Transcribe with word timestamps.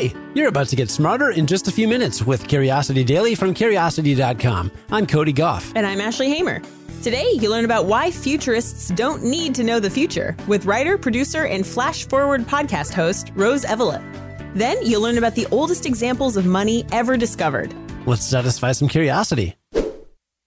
Hi, 0.00 0.14
you're 0.34 0.48
about 0.48 0.68
to 0.68 0.76
get 0.76 0.88
smarter 0.88 1.32
in 1.32 1.46
just 1.46 1.68
a 1.68 1.70
few 1.70 1.86
minutes 1.86 2.22
with 2.22 2.48
Curiosity 2.48 3.04
Daily 3.04 3.34
from 3.34 3.52
Curiosity.com. 3.52 4.72
I'm 4.90 5.06
Cody 5.06 5.32
Gough. 5.32 5.74
And 5.76 5.86
I'm 5.86 6.00
Ashley 6.00 6.30
Hamer. 6.30 6.62
Today, 7.02 7.30
you 7.34 7.50
learn 7.50 7.66
about 7.66 7.84
why 7.84 8.10
futurists 8.10 8.88
don't 8.92 9.22
need 9.22 9.54
to 9.56 9.62
know 9.62 9.78
the 9.78 9.90
future 9.90 10.34
with 10.48 10.64
writer, 10.64 10.96
producer, 10.96 11.44
and 11.44 11.66
Flash 11.66 12.06
Forward 12.06 12.46
podcast 12.46 12.94
host 12.94 13.30
Rose 13.34 13.66
Eveleth. 13.66 14.02
Then, 14.54 14.78
you'll 14.82 15.02
learn 15.02 15.18
about 15.18 15.34
the 15.34 15.46
oldest 15.50 15.84
examples 15.84 16.38
of 16.38 16.46
money 16.46 16.86
ever 16.92 17.18
discovered. 17.18 17.74
Let's 18.06 18.24
satisfy 18.24 18.72
some 18.72 18.88
curiosity. 18.88 19.56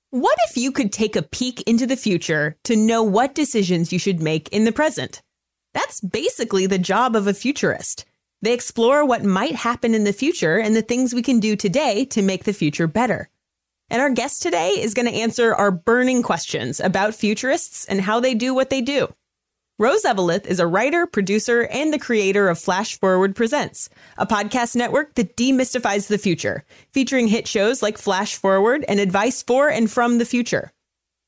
What 0.09 0.38
if 0.49 0.57
you 0.57 0.71
could 0.71 0.91
take 0.91 1.15
a 1.15 1.21
peek 1.21 1.61
into 1.67 1.85
the 1.85 1.97
future 1.97 2.57
to 2.63 2.75
know 2.75 3.04
what 3.04 3.35
decisions 3.35 3.93
you 3.93 3.99
should 3.99 4.20
make 4.20 4.49
in 4.49 4.63
the 4.63 4.71
present? 4.71 5.21
That's 5.75 6.01
basically 6.01 6.65
the 6.65 6.79
job 6.79 7.15
of 7.15 7.27
a 7.27 7.35
futurist. 7.35 8.05
They 8.44 8.52
explore 8.54 9.05
what 9.05 9.23
might 9.23 9.55
happen 9.55 9.96
in 9.96 10.04
the 10.04 10.12
future 10.12 10.60
and 10.60 10.75
the 10.75 10.82
things 10.82 11.14
we 11.14 11.21
can 11.21 11.39
do 11.39 11.56
today 11.56 12.04
to 12.07 12.21
make 12.21 12.43
the 12.43 12.51
future 12.51 12.88
better. 12.88 13.29
And 13.89 14.01
our 14.01 14.10
guest 14.10 14.42
today 14.42 14.71
is 14.71 14.93
going 14.93 15.06
to 15.06 15.14
answer 15.14 15.56
our 15.56 15.71
burning 15.71 16.21
questions 16.24 16.82
about 16.82 17.15
futurists 17.15 17.86
and 17.86 18.01
how 18.01 18.20
they 18.20 18.34
do 18.34 18.54
what 18.54 18.70
they 18.70 18.82
do. 18.82 19.07
Rose 19.79 20.04
Eveleth 20.04 20.46
is 20.46 20.60
a 20.60 20.68
writer, 20.68 21.07
producer, 21.07 21.64
and 21.71 21.93
the 21.93 21.98
creator 21.98 22.50
of 22.50 22.60
Flash 22.60 23.00
Forward 23.00 23.34
Presents, 23.34 23.89
a 24.18 24.28
podcast 24.28 24.75
network 24.75 25.15
that 25.15 25.37
demystifies 25.37 26.07
the 26.07 26.18
future, 26.18 26.65
featuring 26.92 27.29
hit 27.29 27.48
shows 27.48 27.82
like 27.82 27.98
Flash 27.98 28.36
Forward 28.36 28.84
and 28.89 29.00
advice 29.00 29.42
for 29.42 29.70
and 29.70 29.89
from 29.89 30.18
the 30.18 30.25
future. 30.25 30.73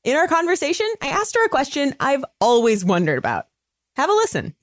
In 0.04 0.18
our 0.18 0.28
conversation, 0.28 0.86
I 1.00 1.08
asked 1.08 1.34
her 1.34 1.46
a 1.46 1.48
question 1.48 1.94
I've 1.98 2.26
always 2.42 2.84
wondered 2.84 3.16
about. 3.16 3.46
Have 3.96 4.10
a 4.10 4.12
listen. 4.12 4.54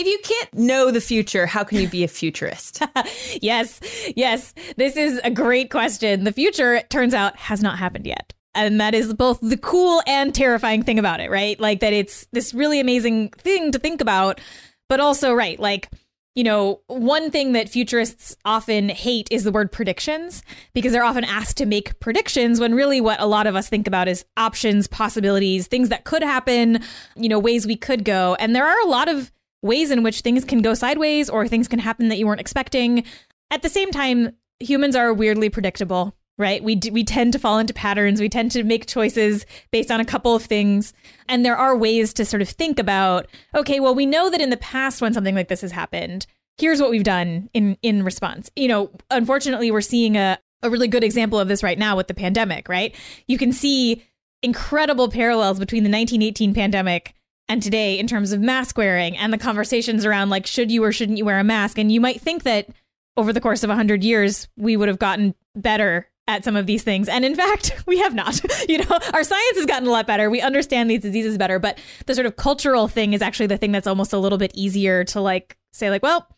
If 0.00 0.06
you 0.06 0.18
can't 0.22 0.54
know 0.54 0.90
the 0.90 1.00
future, 1.02 1.44
how 1.44 1.62
can 1.62 1.78
you 1.78 1.86
be 1.86 2.04
a 2.04 2.08
futurist? 2.08 2.82
yes, 3.42 3.82
yes. 4.16 4.54
This 4.78 4.96
is 4.96 5.20
a 5.24 5.30
great 5.30 5.70
question. 5.70 6.24
The 6.24 6.32
future, 6.32 6.76
it 6.76 6.88
turns 6.88 7.12
out, 7.12 7.36
has 7.36 7.62
not 7.62 7.78
happened 7.78 8.06
yet. 8.06 8.32
And 8.54 8.80
that 8.80 8.94
is 8.94 9.12
both 9.12 9.40
the 9.42 9.58
cool 9.58 10.02
and 10.06 10.34
terrifying 10.34 10.84
thing 10.84 10.98
about 10.98 11.20
it, 11.20 11.30
right? 11.30 11.60
Like 11.60 11.80
that 11.80 11.92
it's 11.92 12.26
this 12.32 12.54
really 12.54 12.80
amazing 12.80 13.28
thing 13.28 13.72
to 13.72 13.78
think 13.78 14.00
about, 14.00 14.40
but 14.88 15.00
also, 15.00 15.34
right, 15.34 15.60
like, 15.60 15.90
you 16.34 16.44
know, 16.44 16.80
one 16.86 17.30
thing 17.30 17.52
that 17.52 17.68
futurists 17.68 18.34
often 18.46 18.88
hate 18.88 19.28
is 19.30 19.44
the 19.44 19.52
word 19.52 19.70
predictions 19.70 20.42
because 20.72 20.92
they're 20.92 21.04
often 21.04 21.24
asked 21.24 21.58
to 21.58 21.66
make 21.66 22.00
predictions 22.00 22.58
when 22.58 22.74
really 22.74 23.02
what 23.02 23.20
a 23.20 23.26
lot 23.26 23.46
of 23.46 23.54
us 23.54 23.68
think 23.68 23.86
about 23.86 24.08
is 24.08 24.24
options, 24.38 24.86
possibilities, 24.86 25.66
things 25.66 25.90
that 25.90 26.04
could 26.04 26.22
happen, 26.22 26.82
you 27.16 27.28
know, 27.28 27.38
ways 27.38 27.66
we 27.66 27.76
could 27.76 28.02
go. 28.02 28.34
And 28.36 28.56
there 28.56 28.66
are 28.66 28.80
a 28.80 28.88
lot 28.88 29.06
of 29.06 29.30
ways 29.62 29.90
in 29.90 30.02
which 30.02 30.20
things 30.20 30.44
can 30.44 30.62
go 30.62 30.74
sideways 30.74 31.28
or 31.28 31.46
things 31.46 31.68
can 31.68 31.78
happen 31.78 32.08
that 32.08 32.18
you 32.18 32.26
weren't 32.26 32.40
expecting. 32.40 33.04
At 33.50 33.62
the 33.62 33.68
same 33.68 33.90
time, 33.90 34.36
humans 34.58 34.96
are 34.96 35.12
weirdly 35.12 35.50
predictable, 35.50 36.14
right? 36.38 36.62
We 36.62 36.80
we 36.90 37.04
tend 37.04 37.32
to 37.32 37.38
fall 37.38 37.58
into 37.58 37.74
patterns. 37.74 38.20
We 38.20 38.28
tend 38.28 38.52
to 38.52 38.64
make 38.64 38.86
choices 38.86 39.44
based 39.70 39.90
on 39.90 40.00
a 40.00 40.04
couple 40.04 40.34
of 40.34 40.44
things, 40.44 40.92
and 41.28 41.44
there 41.44 41.56
are 41.56 41.76
ways 41.76 42.12
to 42.14 42.24
sort 42.24 42.42
of 42.42 42.48
think 42.48 42.78
about, 42.78 43.26
okay, 43.54 43.80
well, 43.80 43.94
we 43.94 44.06
know 44.06 44.30
that 44.30 44.40
in 44.40 44.50
the 44.50 44.56
past 44.56 45.00
when 45.00 45.12
something 45.12 45.34
like 45.34 45.48
this 45.48 45.60
has 45.60 45.72
happened, 45.72 46.26
here's 46.58 46.80
what 46.80 46.90
we've 46.90 47.04
done 47.04 47.50
in 47.52 47.76
in 47.82 48.04
response. 48.04 48.50
You 48.56 48.68
know, 48.68 48.90
unfortunately, 49.10 49.70
we're 49.70 49.80
seeing 49.80 50.16
a 50.16 50.38
a 50.62 50.70
really 50.70 50.88
good 50.88 51.04
example 51.04 51.38
of 51.38 51.48
this 51.48 51.62
right 51.62 51.78
now 51.78 51.96
with 51.96 52.06
the 52.06 52.14
pandemic, 52.14 52.68
right? 52.68 52.94
You 53.26 53.38
can 53.38 53.52
see 53.52 54.04
incredible 54.42 55.08
parallels 55.08 55.58
between 55.58 55.82
the 55.82 55.90
1918 55.90 56.54
pandemic 56.54 57.14
and 57.50 57.60
today 57.60 57.98
in 57.98 58.06
terms 58.06 58.30
of 58.30 58.40
mask 58.40 58.78
wearing 58.78 59.16
and 59.16 59.32
the 59.32 59.38
conversations 59.38 60.06
around 60.06 60.30
like 60.30 60.46
should 60.46 60.70
you 60.70 60.84
or 60.84 60.92
shouldn't 60.92 61.18
you 61.18 61.24
wear 61.24 61.40
a 61.40 61.44
mask? 61.44 61.78
And 61.78 61.90
you 61.90 62.00
might 62.00 62.20
think 62.20 62.44
that 62.44 62.68
over 63.16 63.32
the 63.32 63.40
course 63.40 63.64
of 63.64 63.68
100 63.68 64.04
years 64.04 64.46
we 64.56 64.76
would 64.76 64.86
have 64.86 65.00
gotten 65.00 65.34
better 65.56 66.08
at 66.28 66.44
some 66.44 66.54
of 66.54 66.66
these 66.66 66.84
things. 66.84 67.08
And 67.08 67.24
in 67.24 67.34
fact 67.34 67.72
we 67.86 67.98
have 67.98 68.14
not. 68.14 68.40
You 68.68 68.78
know 68.78 68.98
our 69.12 69.24
science 69.24 69.56
has 69.56 69.66
gotten 69.66 69.88
a 69.88 69.90
lot 69.90 70.06
better. 70.06 70.30
We 70.30 70.40
understand 70.40 70.88
these 70.88 71.00
diseases 71.00 71.36
better. 71.36 71.58
But 71.58 71.78
the 72.06 72.14
sort 72.14 72.26
of 72.26 72.36
cultural 72.36 72.86
thing 72.86 73.14
is 73.14 73.22
actually 73.22 73.48
the 73.48 73.58
thing 73.58 73.72
that's 73.72 73.88
almost 73.88 74.12
a 74.12 74.18
little 74.18 74.38
bit 74.38 74.52
easier 74.54 75.02
to 75.04 75.20
like 75.20 75.56
say 75.72 75.90
like 75.90 76.04
well 76.04 76.28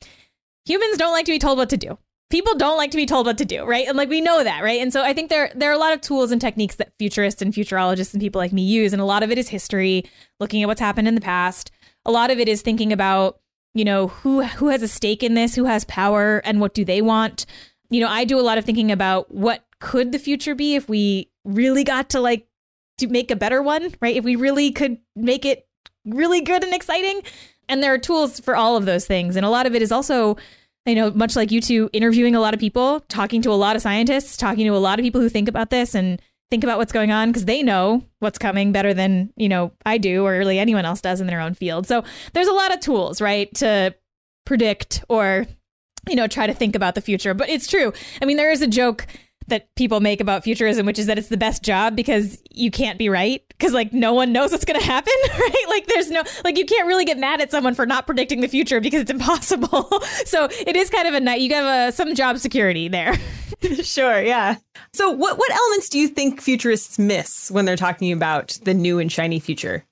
humans 0.65 0.97
don't 0.97 1.12
like 1.12 1.27
to 1.27 1.33
be 1.33 1.39
told 1.39 1.59
what 1.59 1.69
to 1.69 1.77
do 1.77 1.99
people 2.32 2.54
don't 2.54 2.78
like 2.78 2.91
to 2.91 2.97
be 2.97 3.04
told 3.04 3.26
what 3.26 3.37
to 3.37 3.44
do, 3.44 3.65
right? 3.65 3.87
And 3.87 3.97
like 3.97 4.09
we 4.09 4.22
know 4.22 4.43
that, 4.43 4.65
right? 4.65 4.81
And 4.81 4.91
so 4.91 5.04
I 5.04 5.12
think 5.12 5.28
there 5.28 5.53
there 5.54 5.70
are 5.70 5.75
a 5.75 5.78
lot 5.78 5.93
of 5.93 6.00
tools 6.00 6.32
and 6.32 6.41
techniques 6.41 6.76
that 6.76 6.94
futurists 6.98 7.43
and 7.43 7.53
futurologists 7.53 8.15
and 8.15 8.22
people 8.22 8.41
like 8.41 8.54
me 8.54 8.62
use, 8.62 8.93
and 8.93 9.03
a 9.03 9.04
lot 9.04 9.22
of 9.22 9.31
it 9.31 9.38
is 9.38 9.48
history, 9.50 10.04
looking 10.41 10.62
at 10.62 10.66
what's 10.66 10.81
happened 10.81 11.06
in 11.06 11.15
the 11.15 11.20
past. 11.20 11.70
A 12.06 12.10
lot 12.10 12.31
of 12.31 12.41
it 12.41 12.48
is 12.48 12.62
thinking 12.62 12.93
about, 12.93 13.38
you 13.75 13.84
know, 13.84 14.09
who 14.09 14.43
who 14.43 14.69
has 14.69 14.82
a 14.82 14.88
stake 14.88 15.22
in 15.22 15.34
this, 15.34 15.54
who 15.54 15.66
has 15.66 15.84
power, 15.84 16.38
and 16.44 16.59
what 16.59 16.75
do 16.75 16.84
they 16.84 17.03
want. 17.03 17.44
You 17.91 18.00
know, 18.00 18.09
I 18.09 18.25
do 18.25 18.41
a 18.41 18.49
lot 18.49 18.56
of 18.56 18.64
thinking 18.64 18.91
about 18.91 19.32
what 19.32 19.64
could 19.78 20.10
the 20.10 20.19
future 20.19 20.54
be 20.54 20.75
if 20.75 20.88
we 20.88 21.31
really 21.44 21.84
got 21.84 22.09
to 22.10 22.20
like 22.20 22.49
to 22.99 23.09
make 23.09 23.31
a 23.31 23.37
better 23.37 23.62
one, 23.62 23.94
right? 24.00 24.16
If 24.16 24.25
we 24.25 24.37
really 24.37 24.72
could 24.72 24.97
make 25.14 25.44
it 25.44 25.69
really 26.06 26.41
good 26.41 26.64
and 26.64 26.72
exciting. 26.72 27.22
And 27.69 27.82
there 27.82 27.93
are 27.93 27.99
tools 27.99 28.41
for 28.41 28.56
all 28.56 28.76
of 28.76 28.87
those 28.87 29.06
things. 29.06 29.37
And 29.37 29.47
a 29.47 29.50
lot 29.50 29.66
of 29.66 29.75
it 29.75 29.82
is 29.82 29.93
also 29.93 30.37
I 30.87 30.94
know, 30.94 31.10
much 31.12 31.37
like 31.37 31.53
you 31.53 31.60
two, 31.60 31.88
interviewing 31.93 32.34
a 32.34 32.41
lot 32.41 32.54
of 32.54 32.60
people, 32.60 33.00
talking 33.09 33.41
to 33.43 33.50
a 33.50 33.54
lot 33.54 33.76
of 33.76 33.82
scientists, 33.82 34.37
talking 34.37 34.66
to 34.66 34.75
a 34.75 34.78
lot 34.78 34.98
of 34.98 35.04
people 35.04 35.20
who 35.20 35.28
think 35.28 35.48
about 35.48 35.70
this 35.70 35.94
and 35.94 36.20
think 36.50 36.65
about 36.65 36.78
what's 36.78 36.93
going 36.93 37.10
on 37.10 37.28
because 37.28 37.44
they 37.44 37.62
know 37.62 38.04
what's 38.19 38.38
coming 38.38 38.72
better 38.72 38.93
than, 38.93 39.32
you 39.37 39.48
know, 39.48 39.72
I 39.87 39.98
do 39.98 40.26
or 40.26 40.32
really 40.32 40.59
anyone 40.59 40.84
else 40.84 41.00
does 41.00 41.20
in 41.20 41.26
their 41.26 41.41
own 41.41 41.54
field. 41.54 41.87
So 41.87 42.04
there's 42.32 42.48
a 42.48 42.53
lot 42.53 42.75
of 42.75 42.81
tools, 42.81 43.20
right, 43.20 43.53
to 43.54 43.94
predict 44.44 45.04
or, 45.09 45.47
you 46.09 46.16
know, 46.16 46.26
try 46.26 46.47
to 46.47 46.53
think 46.53 46.75
about 46.75 46.94
the 46.94 47.00
future. 47.00 47.32
But 47.32 47.49
it's 47.49 47.69
true. 47.69 47.93
I 48.20 48.25
mean, 48.25 48.37
there 48.37 48.50
is 48.50 48.60
a 48.60 48.66
joke 48.66 49.06
that 49.49 49.75
people 49.77 50.01
make 50.01 50.21
about 50.21 50.45
futurism, 50.45 50.87
which 50.87 50.99
is 50.99 51.07
that 51.07 51.19
it's 51.19 51.29
the 51.29 51.37
best 51.37 51.63
job 51.63 51.97
because 51.97 52.43
you 52.51 52.71
can't 52.71 52.99
be 52.99 53.09
right 53.09 53.43
because 53.49 53.73
like 53.73 53.93
no 53.93 54.13
one 54.13 54.33
knows 54.33 54.53
what's 54.53 54.65
going 54.65 54.79
to 54.79 54.85
happen, 54.85 55.13
right? 55.39 55.65
Like 55.69 55.87
there's 55.87 56.11
no 56.11 56.23
like 56.45 56.59
you 56.59 56.67
can't 56.67 56.87
really 56.87 57.05
get 57.05 57.19
mad 57.19 57.41
at 57.41 57.51
someone 57.51 57.75
for 57.75 57.87
not 57.87 58.07
predicting 58.07 58.41
the 58.41 58.49
future 58.49 58.81
because 58.81 59.03
it's 59.03 59.11
impossible. 59.11 59.89
so 60.25 60.49
it 60.67 60.77
is 60.77 60.91
kind 60.91 61.09
of 61.09 61.15
a 61.15 61.21
night. 61.21 61.41
You 61.41 61.55
have 61.55 61.89
a, 61.89 61.93
some 61.93 62.15
job 62.15 62.39
security 62.39 62.89
there. 62.89 63.15
sure, 63.83 64.21
yeah. 64.21 64.57
So 64.93 65.11
what 65.11 65.39
what 65.39 65.51
elements 65.51 65.89
do 65.89 65.99
you 65.99 66.09
think 66.09 66.41
futurists 66.41 66.99
miss 66.99 67.51
when 67.51 67.65
they're 67.65 67.77
talking 67.77 68.13
about 68.13 68.59
the 68.65 68.75
new 68.75 68.99
and 68.99 69.11
shiny 69.11 69.41
future? 69.41 69.85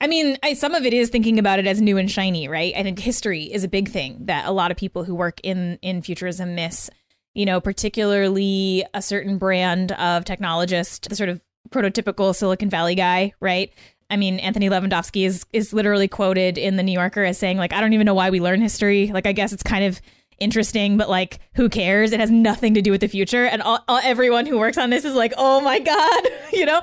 I 0.00 0.06
mean, 0.06 0.36
I, 0.42 0.52
some 0.54 0.74
of 0.74 0.84
it 0.84 0.92
is 0.92 1.08
thinking 1.08 1.38
about 1.38 1.58
it 1.58 1.66
as 1.66 1.80
new 1.80 1.96
and 1.96 2.10
shiny, 2.10 2.46
right? 2.46 2.74
I 2.76 2.82
think 2.82 2.98
history 2.98 3.44
is 3.44 3.64
a 3.64 3.68
big 3.68 3.88
thing 3.88 4.26
that 4.26 4.46
a 4.46 4.52
lot 4.52 4.70
of 4.70 4.76
people 4.76 5.04
who 5.04 5.14
work 5.14 5.40
in 5.42 5.78
in 5.80 6.02
futurism 6.02 6.54
miss 6.54 6.90
you 7.34 7.44
know, 7.44 7.60
particularly 7.60 8.84
a 8.94 9.02
certain 9.02 9.38
brand 9.38 9.92
of 9.92 10.24
technologist, 10.24 11.08
the 11.08 11.16
sort 11.16 11.28
of 11.28 11.40
prototypical 11.70 12.34
Silicon 12.34 12.70
Valley 12.70 12.94
guy, 12.94 13.32
right? 13.40 13.72
I 14.10 14.16
mean, 14.16 14.38
Anthony 14.38 14.68
Levandowski 14.68 15.26
is 15.26 15.44
is 15.52 15.72
literally 15.72 16.08
quoted 16.08 16.58
in 16.58 16.76
the 16.76 16.82
New 16.82 16.92
Yorker 16.92 17.24
as 17.24 17.38
saying, 17.38 17.56
like, 17.56 17.72
I 17.72 17.80
don't 17.80 17.92
even 17.92 18.04
know 18.04 18.14
why 18.14 18.30
we 18.30 18.40
learn 18.40 18.60
history. 18.60 19.10
Like, 19.12 19.26
I 19.26 19.32
guess 19.32 19.52
it's 19.52 19.62
kind 19.62 19.84
of 19.84 20.00
interesting, 20.38 20.96
but 20.96 21.08
like, 21.08 21.38
who 21.54 21.68
cares? 21.68 22.12
It 22.12 22.20
has 22.20 22.30
nothing 22.30 22.74
to 22.74 22.82
do 22.82 22.90
with 22.90 23.00
the 23.00 23.08
future. 23.08 23.44
And 23.44 23.62
all, 23.62 23.80
all, 23.88 24.00
everyone 24.02 24.46
who 24.46 24.58
works 24.58 24.78
on 24.78 24.90
this 24.90 25.04
is 25.04 25.14
like, 25.14 25.32
oh 25.36 25.60
my 25.60 25.78
god, 25.78 26.22
you 26.52 26.66
know. 26.66 26.82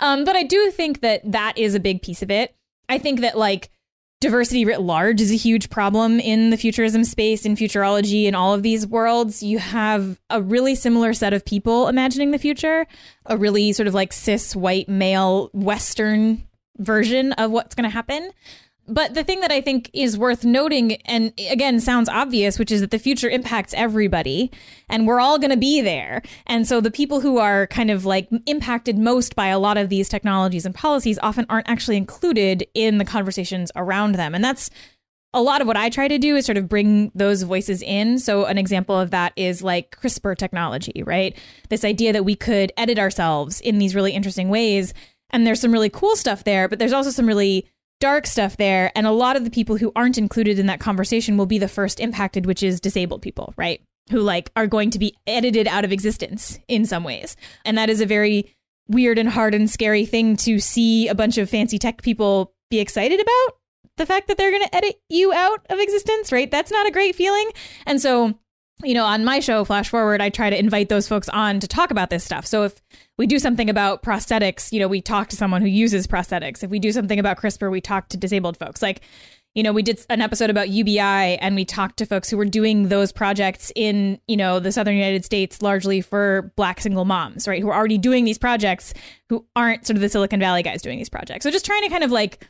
Um, 0.00 0.24
but 0.24 0.36
I 0.36 0.42
do 0.42 0.70
think 0.70 1.00
that 1.00 1.20
that 1.30 1.56
is 1.56 1.74
a 1.74 1.80
big 1.80 2.02
piece 2.02 2.22
of 2.22 2.30
it. 2.30 2.54
I 2.88 2.98
think 2.98 3.20
that 3.20 3.38
like 3.38 3.70
diversity 4.26 4.64
writ 4.64 4.80
large 4.80 5.20
is 5.20 5.30
a 5.30 5.36
huge 5.36 5.70
problem 5.70 6.18
in 6.18 6.50
the 6.50 6.56
futurism 6.56 7.04
space, 7.04 7.46
in 7.46 7.54
futurology, 7.54 8.24
in 8.24 8.34
all 8.34 8.52
of 8.52 8.64
these 8.64 8.84
worlds. 8.84 9.40
You 9.40 9.60
have 9.60 10.18
a 10.30 10.42
really 10.42 10.74
similar 10.74 11.12
set 11.14 11.32
of 11.32 11.44
people 11.44 11.86
imagining 11.86 12.32
the 12.32 12.38
future, 12.38 12.88
a 13.26 13.36
really 13.36 13.72
sort 13.72 13.86
of 13.86 13.94
like 13.94 14.12
cis 14.12 14.56
white 14.56 14.88
male 14.88 15.48
Western 15.52 16.44
version 16.78 17.34
of 17.34 17.52
what's 17.52 17.76
going 17.76 17.88
to 17.88 17.94
happen. 17.94 18.32
But 18.88 19.14
the 19.14 19.24
thing 19.24 19.40
that 19.40 19.50
I 19.50 19.60
think 19.60 19.90
is 19.92 20.16
worth 20.16 20.44
noting, 20.44 20.94
and 21.06 21.32
again, 21.50 21.80
sounds 21.80 22.08
obvious, 22.08 22.58
which 22.58 22.70
is 22.70 22.80
that 22.80 22.90
the 22.90 22.98
future 22.98 23.28
impacts 23.28 23.74
everybody 23.74 24.50
and 24.88 25.06
we're 25.06 25.20
all 25.20 25.38
going 25.38 25.50
to 25.50 25.56
be 25.56 25.80
there. 25.80 26.22
And 26.46 26.66
so 26.66 26.80
the 26.80 26.90
people 26.90 27.20
who 27.20 27.38
are 27.38 27.66
kind 27.66 27.90
of 27.90 28.04
like 28.04 28.28
impacted 28.46 28.96
most 28.96 29.34
by 29.34 29.48
a 29.48 29.58
lot 29.58 29.76
of 29.76 29.88
these 29.88 30.08
technologies 30.08 30.64
and 30.64 30.74
policies 30.74 31.18
often 31.22 31.46
aren't 31.48 31.68
actually 31.68 31.96
included 31.96 32.66
in 32.74 32.98
the 32.98 33.04
conversations 33.04 33.72
around 33.74 34.12
them. 34.14 34.34
And 34.34 34.44
that's 34.44 34.70
a 35.34 35.42
lot 35.42 35.60
of 35.60 35.66
what 35.66 35.76
I 35.76 35.90
try 35.90 36.08
to 36.08 36.18
do 36.18 36.36
is 36.36 36.46
sort 36.46 36.56
of 36.56 36.68
bring 36.68 37.10
those 37.14 37.42
voices 37.42 37.82
in. 37.82 38.18
So, 38.18 38.46
an 38.46 38.56
example 38.56 38.98
of 38.98 39.10
that 39.10 39.32
is 39.36 39.62
like 39.62 39.94
CRISPR 40.00 40.36
technology, 40.36 41.02
right? 41.04 41.36
This 41.68 41.84
idea 41.84 42.14
that 42.14 42.24
we 42.24 42.36
could 42.36 42.72
edit 42.76 42.98
ourselves 42.98 43.60
in 43.60 43.78
these 43.78 43.94
really 43.94 44.12
interesting 44.12 44.48
ways. 44.48 44.94
And 45.30 45.46
there's 45.46 45.60
some 45.60 45.72
really 45.72 45.90
cool 45.90 46.16
stuff 46.16 46.44
there, 46.44 46.68
but 46.68 46.78
there's 46.78 46.92
also 46.92 47.10
some 47.10 47.26
really 47.26 47.68
dark 48.00 48.26
stuff 48.26 48.56
there. 48.56 48.92
And 48.94 49.06
a 49.06 49.12
lot 49.12 49.36
of 49.36 49.44
the 49.44 49.50
people 49.50 49.76
who 49.76 49.92
aren't 49.96 50.18
included 50.18 50.58
in 50.58 50.66
that 50.66 50.80
conversation 50.80 51.36
will 51.36 51.46
be 51.46 51.58
the 51.58 51.68
first 51.68 52.00
impacted, 52.00 52.46
which 52.46 52.62
is 52.62 52.80
disabled 52.80 53.22
people, 53.22 53.54
right? 53.56 53.82
Who 54.10 54.20
like 54.20 54.50
are 54.56 54.66
going 54.66 54.90
to 54.90 54.98
be 54.98 55.16
edited 55.26 55.66
out 55.66 55.84
of 55.84 55.92
existence 55.92 56.58
in 56.68 56.84
some 56.84 57.04
ways. 57.04 57.36
And 57.64 57.76
that 57.78 57.90
is 57.90 58.00
a 58.00 58.06
very 58.06 58.54
weird 58.88 59.18
and 59.18 59.28
hard 59.28 59.54
and 59.54 59.68
scary 59.68 60.06
thing 60.06 60.36
to 60.36 60.60
see 60.60 61.08
a 61.08 61.14
bunch 61.14 61.38
of 61.38 61.50
fancy 61.50 61.78
tech 61.78 62.02
people 62.02 62.52
be 62.70 62.78
excited 62.78 63.20
about 63.20 63.58
the 63.96 64.06
fact 64.06 64.28
that 64.28 64.36
they're 64.36 64.50
going 64.50 64.62
to 64.62 64.76
edit 64.76 64.96
you 65.08 65.32
out 65.32 65.66
of 65.70 65.78
existence, 65.78 66.30
right? 66.30 66.50
That's 66.50 66.70
not 66.70 66.86
a 66.86 66.92
great 66.92 67.16
feeling. 67.16 67.50
And 67.86 68.00
so 68.00 68.38
you 68.82 68.94
know, 68.94 69.04
on 69.04 69.24
my 69.24 69.40
show, 69.40 69.64
Flash 69.64 69.88
Forward, 69.88 70.20
I 70.20 70.28
try 70.28 70.50
to 70.50 70.58
invite 70.58 70.88
those 70.88 71.08
folks 71.08 71.28
on 71.30 71.60
to 71.60 71.68
talk 71.68 71.90
about 71.90 72.10
this 72.10 72.24
stuff. 72.24 72.46
So 72.46 72.64
if 72.64 72.82
we 73.18 73.26
do 73.26 73.38
something 73.38 73.70
about 73.70 74.02
prosthetics, 74.02 74.72
you 74.72 74.78
know, 74.78 74.88
we 74.88 75.00
talk 75.00 75.28
to 75.28 75.36
someone 75.36 75.62
who 75.62 75.68
uses 75.68 76.06
prosthetics. 76.06 76.62
If 76.62 76.70
we 76.70 76.78
do 76.78 76.92
something 76.92 77.18
about 77.18 77.38
CRISPR, 77.38 77.70
we 77.70 77.80
talk 77.80 78.08
to 78.10 78.16
disabled 78.16 78.58
folks. 78.58 78.82
Like, 78.82 79.00
you 79.54 79.62
know, 79.62 79.72
we 79.72 79.82
did 79.82 80.04
an 80.10 80.20
episode 80.20 80.50
about 80.50 80.68
UBI 80.68 81.00
and 81.00 81.54
we 81.54 81.64
talked 81.64 81.96
to 81.96 82.04
folks 82.04 82.28
who 82.28 82.36
were 82.36 82.44
doing 82.44 82.88
those 82.88 83.10
projects 83.10 83.72
in, 83.74 84.20
you 84.28 84.36
know, 84.36 84.60
the 84.60 84.70
southern 84.70 84.96
United 84.96 85.24
States 85.24 85.62
largely 85.62 86.02
for 86.02 86.52
black 86.56 86.78
single 86.78 87.06
moms, 87.06 87.48
right? 87.48 87.62
Who 87.62 87.70
are 87.70 87.74
already 87.74 87.96
doing 87.96 88.26
these 88.26 88.36
projects 88.36 88.92
who 89.30 89.46
aren't 89.56 89.86
sort 89.86 89.96
of 89.96 90.02
the 90.02 90.10
Silicon 90.10 90.40
Valley 90.40 90.62
guys 90.62 90.82
doing 90.82 90.98
these 90.98 91.08
projects. 91.08 91.44
So 91.44 91.50
just 91.50 91.64
trying 91.64 91.82
to 91.84 91.88
kind 91.88 92.04
of 92.04 92.10
like 92.10 92.46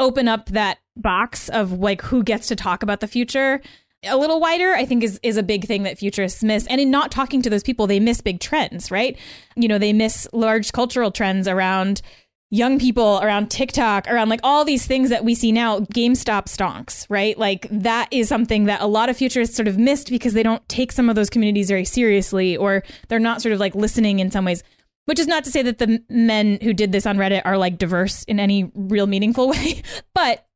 open 0.00 0.26
up 0.26 0.46
that 0.46 0.78
box 0.96 1.48
of 1.50 1.74
like 1.74 2.02
who 2.02 2.24
gets 2.24 2.48
to 2.48 2.56
talk 2.56 2.82
about 2.82 2.98
the 2.98 3.06
future 3.06 3.60
a 4.04 4.16
little 4.16 4.40
wider, 4.40 4.74
I 4.74 4.84
think 4.84 5.02
is 5.02 5.20
is 5.22 5.36
a 5.36 5.42
big 5.42 5.66
thing 5.66 5.84
that 5.84 5.98
futurists 5.98 6.42
miss. 6.42 6.66
And 6.66 6.80
in 6.80 6.90
not 6.90 7.10
talking 7.10 7.42
to 7.42 7.50
those 7.50 7.62
people, 7.62 7.86
they 7.86 8.00
miss 8.00 8.20
big 8.20 8.40
trends, 8.40 8.90
right? 8.90 9.16
You 9.56 9.68
know, 9.68 9.78
they 9.78 9.92
miss 9.92 10.28
large 10.32 10.72
cultural 10.72 11.10
trends 11.10 11.46
around 11.46 12.02
young 12.50 12.78
people, 12.78 13.18
around 13.22 13.50
TikTok, 13.50 14.06
around 14.08 14.28
like 14.28 14.40
all 14.42 14.64
these 14.64 14.86
things 14.86 15.08
that 15.08 15.24
we 15.24 15.34
see 15.34 15.52
now, 15.52 15.80
GameStop 15.80 16.44
stonks, 16.44 17.06
right? 17.08 17.36
Like 17.38 17.66
that 17.70 18.08
is 18.10 18.28
something 18.28 18.64
that 18.64 18.82
a 18.82 18.86
lot 18.86 19.08
of 19.08 19.16
futurists 19.16 19.56
sort 19.56 19.68
of 19.68 19.78
missed 19.78 20.10
because 20.10 20.34
they 20.34 20.42
don't 20.42 20.66
take 20.68 20.92
some 20.92 21.08
of 21.08 21.16
those 21.16 21.30
communities 21.30 21.68
very 21.68 21.86
seriously 21.86 22.54
or 22.56 22.82
they're 23.08 23.18
not 23.18 23.40
sort 23.40 23.54
of 23.54 23.58
like 23.60 23.74
listening 23.74 24.20
in 24.20 24.30
some 24.30 24.44
ways. 24.44 24.62
Which 25.06 25.18
is 25.18 25.26
not 25.26 25.42
to 25.44 25.50
say 25.50 25.62
that 25.62 25.78
the 25.78 26.04
men 26.08 26.58
who 26.62 26.72
did 26.72 26.92
this 26.92 27.06
on 27.06 27.16
Reddit 27.16 27.42
are 27.44 27.58
like 27.58 27.76
diverse 27.76 28.22
in 28.24 28.38
any 28.38 28.70
real 28.74 29.06
meaningful 29.06 29.48
way, 29.50 29.82
but 30.14 30.46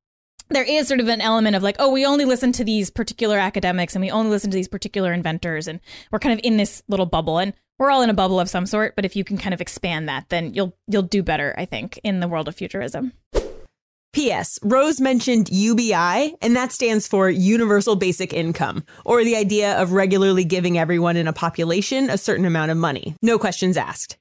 there 0.51 0.65
is 0.65 0.89
sort 0.89 1.01
of 1.01 1.09
an 1.09 1.21
element 1.21 1.57
of 1.57 1.63
like, 1.63 1.77
oh, 1.79 1.91
we 1.91 2.07
only 2.07 2.25
listen 2.25 2.53
to 2.53 2.65
these 2.65 2.91
particular 2.91 3.39
academics 3.39 3.95
and 3.95 4.03
we 4.03 4.11
only 4.11 4.31
listen 4.31 4.51
to 4.51 4.57
these 4.57 4.69
particular 4.69 5.13
inventors, 5.13 5.69
and 5.69 5.81
we're 6.11 6.19
kind 6.19 6.39
of 6.39 6.41
in 6.45 6.57
this 6.57 6.83
little 6.89 7.07
bubble, 7.07 7.39
and 7.39 7.53
we're 7.79 7.91
all 7.91 8.03
in 8.03 8.11
a 8.11 8.15
bubble 8.15 8.41
of 8.41 8.49
some 8.49 8.67
sort. 8.67 8.97
But 8.97 9.05
if 9.05 9.17
you 9.17 9.25
can 9.25 9.39
kind 9.39 9.55
of 9.55 9.61
expand 9.61 10.09
that, 10.09 10.29
then 10.29 10.55
you'll 10.55 10.77
you'll 10.87 11.03
do 11.03 11.23
better, 11.23 11.55
I 11.59 11.65
think, 11.65 11.99
in 12.05 12.21
the 12.21 12.29
world 12.29 12.49
of 12.49 12.55
futurism. 12.55 13.13
P.S. 14.13 14.59
Rose 14.63 14.99
mentioned 14.99 15.51
UBI, 15.51 16.37
and 16.41 16.57
that 16.57 16.73
stands 16.73 17.07
for 17.07 17.29
Universal 17.29 17.97
Basic 17.97 18.33
Income, 18.33 18.83
or 19.05 19.23
the 19.23 19.37
idea 19.37 19.79
of 19.79 19.93
regularly 19.93 20.43
giving 20.43 20.79
everyone 20.79 21.19
in 21.19 21.29
a 21.29 21.35
population 21.35 22.09
a 22.09 22.17
certain 22.17 22.47
amount 22.47 22.71
of 22.71 22.79
money. 22.79 23.15
No 23.21 23.39
questions 23.39 23.77
asked. 23.77 24.17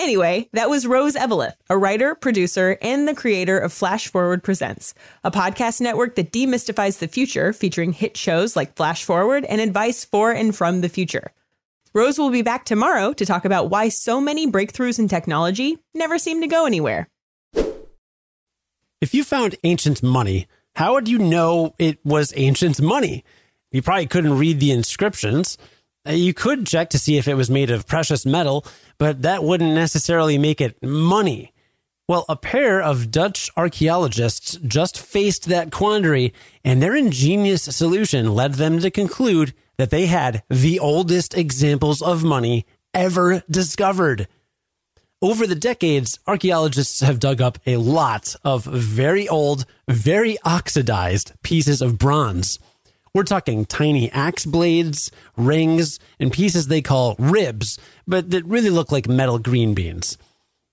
Anyway, 0.00 0.48
that 0.54 0.70
was 0.70 0.86
Rose 0.86 1.14
Eveleth, 1.14 1.56
a 1.68 1.76
writer, 1.76 2.14
producer, 2.14 2.78
and 2.80 3.06
the 3.06 3.14
creator 3.14 3.58
of 3.58 3.70
Flash 3.70 4.08
Forward 4.08 4.42
Presents, 4.42 4.94
a 5.24 5.30
podcast 5.30 5.82
network 5.82 6.14
that 6.14 6.32
demystifies 6.32 7.00
the 7.00 7.06
future, 7.06 7.52
featuring 7.52 7.92
hit 7.92 8.16
shows 8.16 8.56
like 8.56 8.74
Flash 8.76 9.04
Forward 9.04 9.44
and 9.44 9.60
advice 9.60 10.02
for 10.02 10.32
and 10.32 10.56
from 10.56 10.80
the 10.80 10.88
future. 10.88 11.32
Rose 11.92 12.18
will 12.18 12.30
be 12.30 12.40
back 12.40 12.64
tomorrow 12.64 13.12
to 13.12 13.26
talk 13.26 13.44
about 13.44 13.68
why 13.68 13.90
so 13.90 14.22
many 14.22 14.50
breakthroughs 14.50 14.98
in 14.98 15.06
technology 15.06 15.76
never 15.92 16.16
seem 16.16 16.40
to 16.40 16.46
go 16.46 16.64
anywhere. 16.64 17.06
If 19.02 19.12
you 19.12 19.22
found 19.22 19.56
ancient 19.64 20.02
money, 20.02 20.46
how 20.76 20.94
would 20.94 21.08
you 21.08 21.18
know 21.18 21.74
it 21.78 21.98
was 22.06 22.32
ancient 22.36 22.80
money? 22.80 23.22
You 23.70 23.82
probably 23.82 24.06
couldn't 24.06 24.38
read 24.38 24.60
the 24.60 24.70
inscriptions. 24.70 25.58
Uh, 26.06 26.12
you 26.12 26.32
could 26.32 26.66
check 26.66 26.90
to 26.90 26.98
see 26.98 27.18
if 27.18 27.28
it 27.28 27.34
was 27.34 27.50
made 27.50 27.70
of 27.70 27.86
precious 27.86 28.24
metal, 28.24 28.64
but 28.98 29.22
that 29.22 29.44
wouldn't 29.44 29.74
necessarily 29.74 30.38
make 30.38 30.60
it 30.60 30.82
money. 30.82 31.52
Well, 32.08 32.24
a 32.28 32.36
pair 32.36 32.82
of 32.82 33.10
Dutch 33.10 33.50
archaeologists 33.56 34.56
just 34.66 34.98
faced 34.98 35.44
that 35.46 35.70
quandary, 35.70 36.32
and 36.64 36.82
their 36.82 36.96
ingenious 36.96 37.62
solution 37.62 38.34
led 38.34 38.54
them 38.54 38.80
to 38.80 38.90
conclude 38.90 39.54
that 39.76 39.90
they 39.90 40.06
had 40.06 40.42
the 40.48 40.80
oldest 40.80 41.36
examples 41.36 42.02
of 42.02 42.24
money 42.24 42.66
ever 42.92 43.42
discovered. 43.48 44.26
Over 45.22 45.46
the 45.46 45.54
decades, 45.54 46.18
archaeologists 46.26 47.00
have 47.00 47.20
dug 47.20 47.40
up 47.40 47.58
a 47.66 47.76
lot 47.76 48.34
of 48.42 48.64
very 48.64 49.28
old, 49.28 49.66
very 49.86 50.38
oxidized 50.44 51.32
pieces 51.42 51.82
of 51.82 51.98
bronze. 51.98 52.58
We're 53.12 53.24
talking 53.24 53.64
tiny 53.64 54.08
axe 54.12 54.46
blades, 54.46 55.10
rings, 55.36 55.98
and 56.20 56.32
pieces 56.32 56.68
they 56.68 56.80
call 56.80 57.16
ribs, 57.18 57.76
but 58.06 58.30
that 58.30 58.44
really 58.44 58.70
look 58.70 58.92
like 58.92 59.08
metal 59.08 59.40
green 59.40 59.74
beans. 59.74 60.16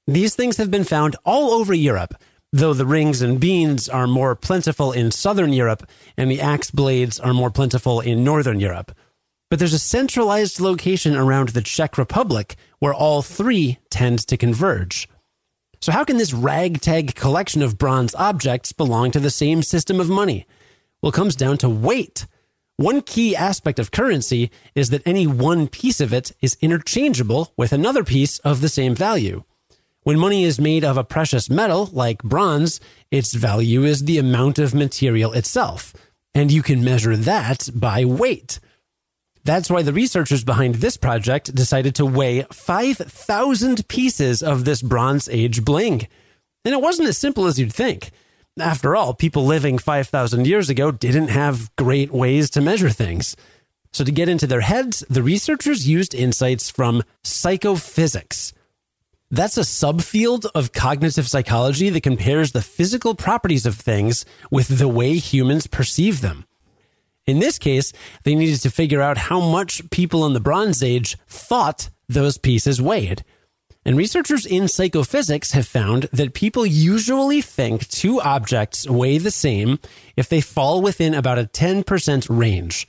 These 0.05 0.35
things 0.35 0.57
have 0.57 0.69
been 0.69 0.83
found 0.83 1.15
all 1.25 1.49
over 1.49 1.73
Europe, 1.73 2.13
though 2.53 2.73
the 2.73 2.85
rings 2.85 3.23
and 3.23 3.39
beans 3.39 3.89
are 3.89 4.05
more 4.05 4.35
plentiful 4.35 4.91
in 4.91 5.09
southern 5.09 5.51
Europe 5.51 5.89
and 6.15 6.29
the 6.29 6.39
axe 6.39 6.69
blades 6.69 7.19
are 7.19 7.33
more 7.33 7.49
plentiful 7.49 8.01
in 8.01 8.23
northern 8.23 8.59
Europe. 8.59 8.91
But 9.49 9.57
there's 9.57 9.73
a 9.73 9.79
centralized 9.79 10.59
location 10.59 11.15
around 11.15 11.49
the 11.49 11.61
Czech 11.61 11.97
Republic 11.97 12.55
where 12.77 12.93
all 12.93 13.23
three 13.23 13.79
tend 13.89 14.19
to 14.27 14.37
converge. 14.37 15.09
So, 15.81 15.91
how 15.91 16.03
can 16.03 16.17
this 16.17 16.33
ragtag 16.33 17.15
collection 17.15 17.63
of 17.63 17.77
bronze 17.77 18.13
objects 18.15 18.73
belong 18.73 19.09
to 19.11 19.19
the 19.19 19.31
same 19.31 19.63
system 19.63 19.99
of 19.99 20.09
money? 20.09 20.45
Well, 21.01 21.11
it 21.11 21.15
comes 21.15 21.35
down 21.35 21.57
to 21.59 21.69
weight. 21.69 22.25
One 22.77 23.01
key 23.01 23.35
aspect 23.35 23.79
of 23.79 23.91
currency 23.91 24.51
is 24.75 24.89
that 24.91 25.05
any 25.05 25.25
one 25.25 25.67
piece 25.67 25.99
of 25.99 26.13
it 26.13 26.31
is 26.41 26.57
interchangeable 26.61 27.53
with 27.57 27.73
another 27.73 28.03
piece 28.03 28.39
of 28.39 28.61
the 28.61 28.69
same 28.69 28.95
value. 28.95 29.43
When 30.03 30.19
money 30.19 30.43
is 30.43 30.59
made 30.59 30.85
of 30.85 30.97
a 30.97 31.03
precious 31.03 31.49
metal 31.49 31.89
like 31.91 32.23
bronze, 32.23 32.79
its 33.11 33.33
value 33.33 33.83
is 33.83 34.05
the 34.05 34.19
amount 34.19 34.57
of 34.57 34.73
material 34.73 35.33
itself, 35.33 35.93
and 36.33 36.51
you 36.51 36.61
can 36.61 36.83
measure 36.83 37.17
that 37.17 37.69
by 37.75 38.05
weight. 38.05 38.59
That's 39.43 39.69
why 39.69 39.81
the 39.81 39.93
researchers 39.93 40.43
behind 40.43 40.75
this 40.75 40.97
project 40.97 41.55
decided 41.55 41.95
to 41.95 42.05
weigh 42.05 42.45
5,000 42.51 43.87
pieces 43.87 44.43
of 44.43 44.65
this 44.65 44.81
Bronze 44.81 45.27
Age 45.29 45.63
bling. 45.65 46.07
And 46.63 46.73
it 46.73 46.81
wasn't 46.81 47.07
as 47.07 47.17
simple 47.17 47.45
as 47.45 47.57
you'd 47.57 47.73
think. 47.73 48.11
After 48.59 48.95
all, 48.95 49.13
people 49.13 49.45
living 49.45 49.77
5,000 49.77 50.47
years 50.47 50.69
ago 50.69 50.91
didn't 50.91 51.27
have 51.27 51.75
great 51.75 52.11
ways 52.11 52.49
to 52.51 52.61
measure 52.61 52.89
things. 52.89 53.35
So, 53.93 54.03
to 54.03 54.11
get 54.11 54.29
into 54.29 54.47
their 54.47 54.61
heads, 54.61 55.03
the 55.09 55.23
researchers 55.23 55.87
used 55.87 56.13
insights 56.13 56.69
from 56.69 57.03
psychophysics. 57.23 58.53
That's 59.29 59.57
a 59.57 59.61
subfield 59.61 60.45
of 60.55 60.71
cognitive 60.71 61.27
psychology 61.27 61.89
that 61.89 62.03
compares 62.03 62.51
the 62.51 62.61
physical 62.61 63.13
properties 63.13 63.65
of 63.65 63.75
things 63.75 64.25
with 64.49 64.79
the 64.79 64.87
way 64.87 65.17
humans 65.17 65.67
perceive 65.67 66.21
them. 66.21 66.45
In 67.25 67.39
this 67.39 67.59
case, 67.59 67.91
they 68.23 68.35
needed 68.35 68.61
to 68.61 68.71
figure 68.71 69.01
out 69.01 69.17
how 69.17 69.41
much 69.41 69.89
people 69.89 70.25
in 70.25 70.33
the 70.33 70.39
Bronze 70.39 70.81
Age 70.81 71.17
thought 71.27 71.89
those 72.07 72.37
pieces 72.37 72.81
weighed. 72.81 73.23
And 73.87 73.95
researchers 73.95 74.45
in 74.45 74.67
psychophysics 74.67 75.53
have 75.53 75.65
found 75.65 76.09
that 76.11 76.33
people 76.33 76.65
usually 76.65 77.39
think 77.39 77.87
two 77.87 78.19
objects 78.19 78.85
weigh 78.85 79.17
the 79.17 79.31
same 79.31 79.79
if 80.17 80.27
they 80.27 80.41
fall 80.41 80.81
within 80.81 81.13
about 81.13 81.39
a 81.39 81.45
10% 81.45 82.27
range. 82.29 82.85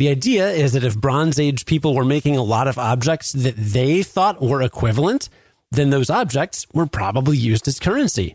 The 0.00 0.08
idea 0.08 0.50
is 0.50 0.72
that 0.72 0.82
if 0.82 1.00
Bronze 1.00 1.38
Age 1.38 1.64
people 1.64 1.94
were 1.94 2.04
making 2.04 2.36
a 2.36 2.42
lot 2.42 2.66
of 2.66 2.76
objects 2.76 3.30
that 3.34 3.54
they 3.56 4.02
thought 4.02 4.42
were 4.42 4.62
equivalent, 4.62 5.28
then 5.70 5.90
those 5.90 6.10
objects 6.10 6.66
were 6.74 6.86
probably 6.86 7.36
used 7.36 7.68
as 7.68 7.78
currency. 7.78 8.34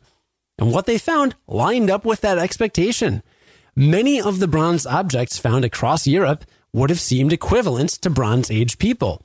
And 0.58 0.72
what 0.72 0.86
they 0.86 0.98
found 0.98 1.36
lined 1.46 1.90
up 1.90 2.06
with 2.06 2.22
that 2.22 2.38
expectation. 2.38 3.22
Many 3.76 4.22
of 4.22 4.40
the 4.40 4.48
bronze 4.48 4.86
objects 4.86 5.38
found 5.38 5.66
across 5.66 6.08
Europe 6.08 6.46
would 6.72 6.90
have 6.90 7.02
seemed 7.02 7.34
equivalent 7.34 7.90
to 8.02 8.10
Bronze 8.10 8.50
Age 8.50 8.78
people. 8.78 9.22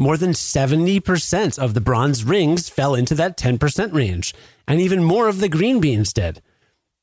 More 0.00 0.16
than 0.16 0.30
70% 0.30 1.58
of 1.58 1.74
the 1.74 1.80
bronze 1.80 2.22
rings 2.22 2.68
fell 2.68 2.94
into 2.94 3.16
that 3.16 3.36
10% 3.36 3.92
range, 3.92 4.32
and 4.68 4.80
even 4.80 5.02
more 5.02 5.26
of 5.26 5.40
the 5.40 5.48
green 5.48 5.80
beans 5.80 6.12
did. 6.12 6.40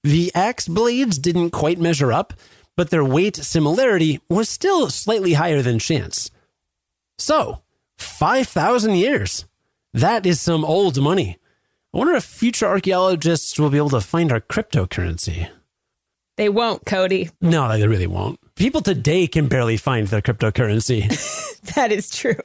The 0.04 0.32
axe 0.34 0.70
blades 0.70 1.20
didn't 1.20 1.50
quite 1.50 1.78
measure 1.78 2.14
up, 2.14 2.34
but 2.78 2.92
their 2.92 3.04
weight 3.04 3.36
similarity 3.36 4.22
was 4.30 4.48
still 4.48 4.90
slightly 4.90 5.34
higher 5.34 5.62
than 5.62 5.78
chance. 5.78 6.32
So, 7.18 7.62
5,000 7.98 8.96
years. 8.96 9.46
That 9.94 10.25
is 10.25 10.40
some 10.40 10.64
old 10.64 11.02
money. 11.02 11.38
I 11.94 11.98
wonder 11.98 12.14
if 12.14 12.24
future 12.24 12.66
archaeologists 12.66 13.60
will 13.60 13.70
be 13.70 13.78
able 13.78 13.90
to 13.90 14.02
find 14.02 14.32
our 14.32 14.42
cryptocurrency. 14.42 15.50
They 16.38 16.50
won't, 16.50 16.86
Cody. 16.86 17.30
No, 17.42 17.70
they 17.78 17.88
really 17.88 18.08
won't. 18.08 18.40
People 18.56 18.82
today 18.82 19.28
can 19.28 19.48
barely 19.48 19.78
find 19.78 20.08
their 20.08 20.22
cryptocurrency. 20.22 21.08
that 21.75 21.92
is 21.92 22.10
true. 22.10 22.40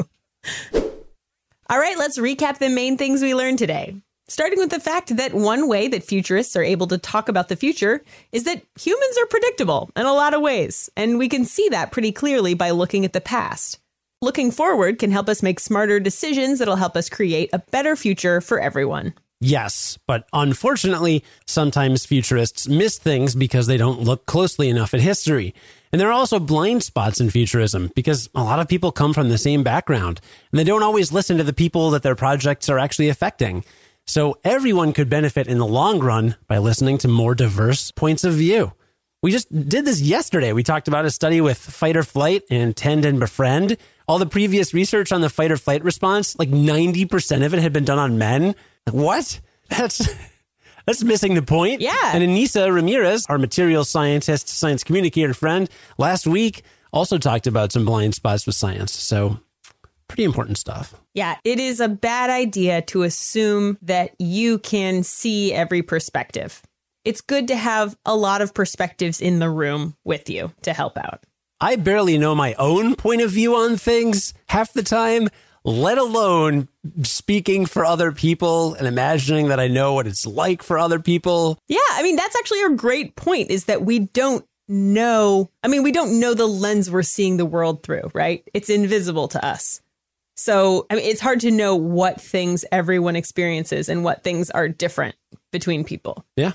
All 0.73 1.79
right, 1.79 1.97
let's 1.99 2.19
recap 2.19 2.59
the 2.59 2.69
main 2.69 2.97
things 2.97 3.23
we 3.23 3.35
learned 3.35 3.59
today. 3.59 3.95
Starting 4.27 4.59
with 4.59 4.71
the 4.71 4.81
fact 4.81 5.17
that 5.17 5.35
one 5.35 5.69
way 5.69 5.89
that 5.89 6.05
futurists 6.05 6.55
are 6.55 6.63
able 6.63 6.87
to 6.87 6.99
talk 6.99 7.29
about 7.29 7.49
the 7.49 7.57
future 7.57 8.03
is 8.31 8.45
that 8.45 8.63
humans 8.81 9.19
are 9.19 9.27
predictable 9.27 9.91
in 9.97 10.07
a 10.07 10.13
lot 10.13 10.35
of 10.35 10.41
ways, 10.41 10.89
and 10.97 11.19
we 11.19 11.29
can 11.29 11.45
see 11.45 11.69
that 11.69 11.91
pretty 11.91 12.13
clearly 12.13 12.55
by 12.55 12.71
looking 12.71 13.05
at 13.05 13.13
the 13.13 13.21
past. 13.21 13.81
Looking 14.23 14.51
forward 14.51 14.99
can 14.99 15.11
help 15.11 15.29
us 15.29 15.43
make 15.43 15.59
smarter 15.59 15.99
decisions 15.99 16.59
that'll 16.59 16.77
help 16.77 16.97
us 16.97 17.09
create 17.09 17.51
a 17.53 17.59
better 17.59 17.97
future 17.97 18.41
for 18.41 18.61
everyone. 18.61 19.15
Yes, 19.41 19.99
but 20.07 20.29
unfortunately, 20.33 21.25
sometimes 21.47 22.05
futurists 22.05 22.69
miss 22.69 22.99
things 22.99 23.35
because 23.35 23.67
they 23.67 23.79
don't 23.79 24.01
look 24.01 24.27
closely 24.27 24.69
enough 24.69 24.93
at 24.93 25.01
history. 25.01 25.55
And 25.93 26.01
there 26.01 26.09
are 26.09 26.13
also 26.13 26.39
blind 26.39 26.83
spots 26.83 27.21
in 27.21 27.31
futurism 27.31 27.91
because 27.95 28.31
a 28.35 28.45
lot 28.45 28.61
of 28.61 28.69
people 28.69 28.93
come 28.93 29.13
from 29.13 29.29
the 29.29 29.39
same 29.39 29.65
background 29.65 30.21
and 30.51 30.59
they 30.59 30.65
don't 30.65 30.85
always 30.85 31.13
listen 31.13 31.37
to 31.39 31.45
the 31.45 31.53
people 31.53 31.91
that 31.91 32.03
their 32.03 32.15
projects 32.15 32.69
are 32.69 32.79
actually 32.79 33.09
affecting. 33.09 33.65
So 34.07 34.39
everyone 34.45 34.93
could 34.93 35.09
benefit 35.09 35.47
in 35.47 35.59
the 35.59 35.67
long 35.67 36.01
run 36.01 36.37
by 36.47 36.59
listening 36.59 36.99
to 36.99 37.09
more 37.09 37.35
diverse 37.35 37.91
points 37.91 38.25
of 38.25 38.35
view. 38.35 38.73
We 39.23 39.33
just 39.33 39.51
did 39.69 39.85
this 39.85 40.01
yesterday. 40.01 40.53
We 40.53 40.63
talked 40.63 40.89
about 40.89 41.05
a 41.05 41.11
study 41.11 41.41
with 41.41 41.59
fight 41.59 41.97
or 41.97 42.03
flight 42.03 42.43
and 42.51 42.75
tend 42.75 43.05
and 43.05 43.21
befriend. 43.21 43.77
All 44.09 44.19
the 44.19 44.27
previous 44.27 44.73
research 44.73 45.13
on 45.13 45.21
the 45.21 45.29
fight 45.29 45.53
or 45.53 45.57
flight 45.57 45.85
response, 45.85 46.39
like 46.39 46.51
90% 46.51 47.45
of 47.45 47.53
it 47.53 47.61
had 47.61 47.73
been 47.73 47.85
done 47.85 47.99
on 47.99 48.17
men. 48.17 48.55
What? 48.91 49.41
That's 49.69 50.09
that's 50.91 51.05
missing 51.05 51.35
the 51.35 51.43
point. 51.43 51.81
Yeah. 51.81 51.95
And 52.13 52.25
Ainissa 52.25 52.75
Ramirez, 52.75 53.25
our 53.29 53.39
material 53.39 53.85
scientist, 53.85 54.49
science 54.49 54.83
communicator 54.83 55.35
friend, 55.35 55.71
last 55.99 56.27
week 56.27 56.63
also 56.93 57.17
talked 57.17 57.47
about 57.47 57.71
some 57.71 57.85
blind 57.85 58.17
spots 58.17 58.45
with 58.45 58.57
science. 58.57 58.93
So 58.93 59.39
pretty 60.09 60.25
important 60.25 60.59
stuff. 60.59 60.95
Yeah, 61.15 61.37
it 61.45 61.61
is 61.61 61.79
a 61.79 61.89
bad 61.89 62.29
idea 62.29 62.83
to 62.83 63.05
assume 63.05 63.79
that 63.83 64.17
you 64.19 64.59
can 64.59 65.05
see 65.05 65.53
every 65.53 65.83
perspective. 65.83 66.61
It's 67.05 67.21
good 67.21 67.47
to 67.49 67.57
have 67.57 67.97
a 68.05 68.17
lot 68.17 68.43
of 68.43 68.53
perspectives 68.53 69.21
in 69.21 69.39
the 69.39 69.49
room 69.49 69.97
with 70.05 70.29
you 70.29 70.53
to 70.63 70.73
help 70.73 70.99
out. 70.99 71.23
I 71.61 71.77
barely 71.77 72.19
know 72.19 72.35
my 72.35 72.55
own 72.55 72.97
point 72.97 73.23
of 73.23 73.31
view 73.31 73.55
on 73.55 73.77
things 73.77 74.35
half 74.47 74.73
the 74.73 74.83
time, 74.83 75.29
let 75.65 75.99
alone 75.99 76.69
speaking 77.03 77.67
for 77.67 77.85
other 77.85 78.13
people 78.13 78.75
and 78.75 78.87
imagining 78.87 79.49
that 79.49 79.61
I 79.61 79.69
know 79.69 79.95
what 79.95 80.07
it's 80.07 80.27
like 80.27 80.63
for 80.63 80.79
other 80.79 80.99
people. 80.99 81.59
Yeah, 81.69 81.79
I 81.93 82.03
mean, 82.03 82.17
that's 82.17 82.37
actually 82.37 82.63
a 82.63 82.71
great 82.71 83.17
point 83.17 83.51
is 83.51 83.65
that 83.65 83.83
we 83.83 84.01
don't 84.01 84.45
know. 84.69 85.51
I 85.63 85.69
mean, 85.69 85.83
we 85.83 85.93
don't 85.93 86.19
know 86.19 86.35
the 86.35 86.47
lens 86.47 86.91
we're 86.91 87.03
seeing 87.03 87.37
the 87.37 87.47
world 87.47 87.83
through, 87.83 88.11
right? 88.15 88.49
It's 88.55 88.71
invisible 88.71 89.29
to 89.29 89.45
us. 89.45 89.83
So, 90.37 90.87
I 90.89 90.95
mean, 90.95 91.05
it's 91.05 91.21
hard 91.21 91.41
to 91.41 91.51
know 91.51 91.77
what 91.77 92.19
things 92.19 92.65
everyone 92.73 93.15
experiences 93.15 93.91
and 93.91 94.03
what 94.03 94.25
things 94.25 94.49
are 94.51 94.69
different 94.69 95.17
between 95.53 95.85
people. 95.85 96.25
Yeah. 96.37 96.53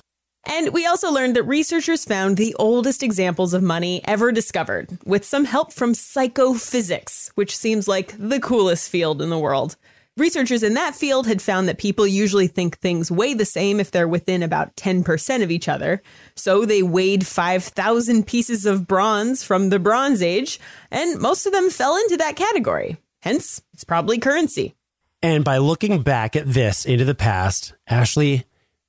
And 0.48 0.74
we 0.74 0.86
also 0.86 1.12
learned 1.12 1.36
that 1.36 1.44
researchers 1.44 2.06
found 2.06 2.38
the 2.38 2.56
oldest 2.56 3.02
examples 3.02 3.54
of 3.54 3.64
money 3.64 4.02
ever 4.06 4.32
discovered 4.32 4.98
with 5.06 5.26
some 5.26 5.46
help 5.46 5.74
from 5.74 5.94
psychophysics, 5.94 7.32
which 7.36 7.56
seems 7.56 7.88
like 7.88 8.16
the 8.18 8.40
coolest 8.40 8.90
field 8.90 9.22
in 9.22 9.30
the 9.30 9.40
world. 9.40 9.76
Researchers 10.18 10.64
in 10.64 10.76
that 10.76 10.96
field 10.96 11.28
had 11.28 11.42
found 11.42 11.68
that 11.68 11.78
people 11.78 12.08
usually 12.08 12.48
think 12.48 12.78
things 12.78 13.12
weigh 13.12 13.34
the 13.34 13.44
same 13.44 13.82
if 13.82 13.92
they're 13.92 14.08
within 14.08 14.44
about 14.44 14.74
10% 14.78 15.44
of 15.44 15.52
each 15.52 15.68
other. 15.68 16.02
So 16.36 16.64
they 16.64 16.82
weighed 16.82 17.28
5,000 17.28 18.26
pieces 18.26 18.66
of 18.66 18.88
bronze 18.88 19.44
from 19.44 19.70
the 19.70 19.80
Bronze 19.80 20.22
Age, 20.22 20.58
and 20.90 21.20
most 21.20 21.46
of 21.46 21.52
them 21.52 21.70
fell 21.70 21.98
into 21.98 22.16
that 22.18 22.38
category. 22.38 22.96
Hence, 23.24 23.62
it's 23.74 23.84
probably 23.84 24.18
currency. 24.18 24.76
And 25.22 25.44
by 25.44 25.58
looking 25.58 26.02
back 26.02 26.38
at 26.38 26.48
this 26.48 26.86
into 26.86 27.04
the 27.04 27.16
past, 27.16 27.74
Ashley, 27.86 28.46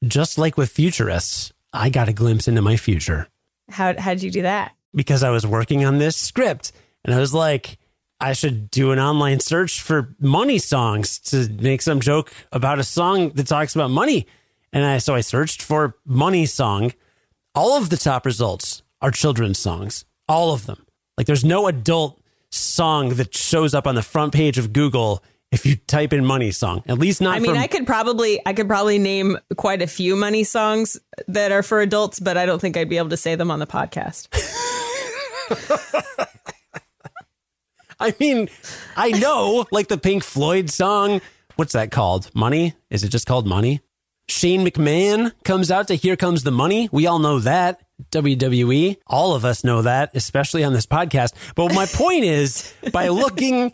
just 0.09 0.39
like 0.39 0.57
with 0.57 0.71
futurists, 0.71 1.53
I 1.73 1.91
got 1.91 2.09
a 2.09 2.13
glimpse 2.13 2.49
into 2.49 2.63
my 2.63 2.77
future 2.77 3.29
How 3.71 3.95
how'd 3.99 4.23
you 4.23 4.31
do 4.31 4.43
that? 4.43 4.73
because 4.95 5.23
I 5.23 5.31
was 5.31 5.47
working 5.47 5.85
on 5.85 5.99
this 5.99 6.17
script 6.17 6.73
and 7.05 7.15
I 7.15 7.19
was 7.19 7.35
like, 7.35 7.79
I 8.19 8.33
should 8.33 8.71
do 8.71 8.93
an 8.93 8.99
online 8.99 9.41
search 9.41 9.83
for 9.83 10.15
money 10.19 10.59
songs 10.59 11.19
to 11.31 11.49
make 11.61 11.83
some 11.83 12.01
joke 12.01 12.33
about 12.51 12.79
a 12.79 12.85
song 12.85 13.31
that 13.31 13.47
talks 13.47 13.75
about 13.75 13.91
money. 13.91 14.27
And 14.73 14.85
I 14.85 14.99
so 14.99 15.15
I 15.15 15.21
searched 15.21 15.61
for 15.63 15.97
money 16.07 16.47
song. 16.47 16.93
All 17.55 17.77
of 17.77 17.91
the 17.91 17.97
top 17.99 18.25
results 18.25 18.83
are 19.03 19.11
children's 19.11 19.59
songs. 19.59 20.05
All 20.29 20.53
of 20.53 20.65
them. 20.67 20.87
Like 21.19 21.27
there's 21.27 21.45
no 21.45 21.67
adult 21.67 22.19
song 22.51 23.11
that 23.11 23.35
shows 23.35 23.75
up 23.75 23.87
on 23.87 23.95
the 23.97 24.03
front 24.03 24.33
page 24.33 24.57
of 24.57 24.73
Google 24.73 25.23
if 25.57 25.65
you 25.65 25.77
type 25.77 26.13
in 26.13 26.23
money 26.23 26.51
song. 26.51 26.83
At 26.87 26.99
least 26.99 27.23
not 27.23 27.35
I 27.35 27.39
mean, 27.39 27.53
from 27.53 27.63
I 27.63 27.67
could 27.67 27.87
probably 27.87 28.39
I 28.45 28.53
could 28.53 28.69
probably 28.69 28.99
name 28.99 29.39
quite 29.57 29.81
a 29.81 29.87
few 29.87 30.15
money 30.15 30.45
songs 30.45 31.01
that 31.29 31.51
are 31.51 31.63
for 31.63 31.81
adults, 31.81 32.21
but 32.21 32.37
I 32.37 32.45
don't 32.45 32.61
think 32.61 32.77
I'd 32.77 32.91
be 32.91 32.99
able 32.99 33.09
to 33.09 33.17
say 33.17 33.37
them 33.37 33.51
on 33.51 33.59
the 33.59 33.67
podcast. 33.67 34.29
I 37.99 38.15
mean, 38.21 38.51
I 38.99 39.13
know 39.13 39.65
like 39.73 39.89
the 39.89 39.97
Pink 39.97 40.23
Floyd 40.23 40.69
song. 40.69 41.23
What's 41.57 41.73
that 41.73 41.91
called? 41.91 42.31
Money? 42.35 42.75
Is 42.91 43.03
it 43.03 43.09
just 43.09 43.27
called 43.27 43.47
Money? 43.47 43.81
Shane 44.29 44.67
McMahon 44.67 45.33
comes 45.43 45.71
out 45.71 45.89
to 45.89 45.95
Here 45.95 46.17
Comes 46.17 46.43
the 46.43 46.51
Money. 46.51 46.91
We 46.93 47.07
all 47.07 47.19
know 47.19 47.39
that. 47.39 47.81
WWE. 48.11 48.97
All 49.07 49.35
of 49.35 49.45
us 49.45 49.65
know 49.65 49.83
that, 49.83 50.11
especially 50.15 50.65
on 50.65 50.73
this 50.73 50.87
podcast. 50.87 51.33
But 51.55 51.75
my 51.75 51.87
point 51.87 52.25
is, 52.39 52.73
by 52.93 53.09
looking, 53.09 53.73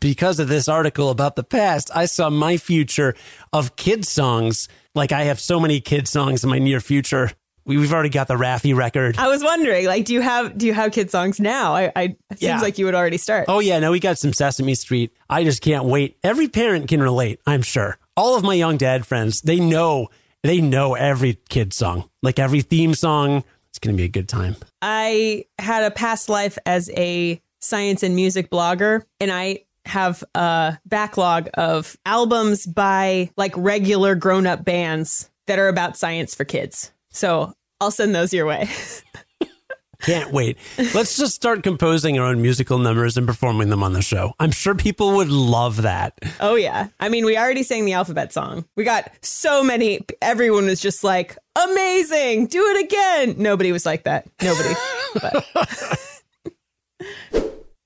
because 0.00 0.40
of 0.40 0.48
this 0.48 0.68
article 0.68 1.10
about 1.10 1.36
the 1.36 1.44
past, 1.44 1.90
I 1.94 2.06
saw 2.06 2.30
my 2.30 2.56
future 2.56 3.14
of 3.52 3.76
kid 3.76 4.04
songs. 4.06 4.68
Like 4.94 5.12
I 5.12 5.24
have 5.24 5.40
so 5.40 5.58
many 5.60 5.80
kid 5.80 6.06
songs 6.08 6.44
in 6.44 6.50
my 6.50 6.58
near 6.58 6.80
future. 6.80 7.30
We- 7.66 7.78
We've 7.78 7.92
already 7.94 8.10
got 8.10 8.28
the 8.28 8.34
Raffi 8.34 8.76
record. 8.76 9.16
I 9.16 9.28
was 9.28 9.42
wondering, 9.42 9.86
like, 9.86 10.04
do 10.04 10.12
you 10.12 10.20
have 10.20 10.56
do 10.58 10.66
you 10.66 10.74
have 10.74 10.92
kid 10.92 11.10
songs 11.10 11.40
now? 11.40 11.74
I, 11.74 11.84
I 11.96 12.02
it 12.02 12.16
seems 12.38 12.42
Yeah. 12.42 12.60
like 12.60 12.76
you 12.78 12.84
would 12.84 12.94
already 12.94 13.16
start. 13.16 13.46
Oh 13.48 13.58
yeah, 13.60 13.78
no, 13.78 13.90
we 13.90 14.00
got 14.00 14.18
some 14.18 14.32
Sesame 14.34 14.74
Street. 14.74 15.12
I 15.30 15.44
just 15.44 15.62
can't 15.62 15.86
wait. 15.86 16.18
Every 16.22 16.46
parent 16.48 16.88
can 16.88 17.02
relate, 17.02 17.40
I'm 17.46 17.62
sure. 17.62 17.96
All 18.18 18.36
of 18.36 18.42
my 18.44 18.52
young 18.54 18.76
dad 18.76 19.06
friends, 19.06 19.40
they 19.40 19.60
know 19.60 20.08
they 20.42 20.60
know 20.60 20.92
every 20.94 21.38
kid 21.48 21.72
song, 21.72 22.10
like 22.22 22.38
every 22.38 22.60
theme 22.60 22.92
song. 22.94 23.44
It's 23.74 23.80
gonna 23.80 23.96
be 23.96 24.04
a 24.04 24.08
good 24.08 24.28
time. 24.28 24.54
I 24.82 25.46
had 25.58 25.82
a 25.82 25.90
past 25.90 26.28
life 26.28 26.58
as 26.64 26.92
a 26.96 27.42
science 27.58 28.04
and 28.04 28.14
music 28.14 28.48
blogger, 28.48 29.02
and 29.18 29.32
I 29.32 29.64
have 29.84 30.22
a 30.32 30.78
backlog 30.86 31.48
of 31.54 31.96
albums 32.06 32.66
by 32.66 33.30
like 33.36 33.52
regular 33.56 34.14
grown 34.14 34.46
up 34.46 34.64
bands 34.64 35.28
that 35.48 35.58
are 35.58 35.66
about 35.66 35.96
science 35.96 36.36
for 36.36 36.44
kids. 36.44 36.92
So 37.10 37.52
I'll 37.80 37.90
send 37.90 38.14
those 38.14 38.32
your 38.32 38.46
way. 38.46 38.68
Can't 40.02 40.32
wait. 40.32 40.58
Let's 40.94 41.16
just 41.16 41.34
start 41.34 41.64
composing 41.64 42.18
our 42.18 42.26
own 42.26 42.42
musical 42.42 42.78
numbers 42.78 43.16
and 43.16 43.26
performing 43.26 43.70
them 43.70 43.82
on 43.82 43.92
the 43.94 44.02
show. 44.02 44.34
I'm 44.38 44.50
sure 44.50 44.74
people 44.74 45.16
would 45.16 45.30
love 45.30 45.82
that. 45.82 46.16
Oh 46.40 46.54
yeah. 46.54 46.88
I 47.00 47.08
mean, 47.08 47.24
we 47.24 47.36
already 47.36 47.64
sang 47.64 47.86
the 47.86 47.94
alphabet 47.94 48.32
song. 48.32 48.66
We 48.76 48.84
got 48.84 49.10
so 49.22 49.64
many 49.64 50.04
everyone 50.22 50.66
was 50.66 50.80
just 50.80 51.02
like, 51.02 51.38
"Amazing. 51.56 52.46
Do 52.46 52.64
it 52.70 52.84
again." 52.84 53.34
Nobody 53.38 53.72
was 53.72 53.86
like 53.86 54.04
that. 54.04 54.26
Nobody. 54.42 54.74